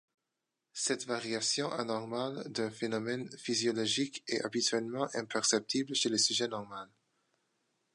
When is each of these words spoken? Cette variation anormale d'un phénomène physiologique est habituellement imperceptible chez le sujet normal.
Cette 0.73 1.05
variation 1.05 1.71
anormale 1.71 2.51
d'un 2.51 2.71
phénomène 2.71 3.29
physiologique 3.37 4.23
est 4.27 4.43
habituellement 4.43 5.07
imperceptible 5.13 5.93
chez 5.93 6.09
le 6.09 6.17
sujet 6.17 6.47
normal. 6.47 6.89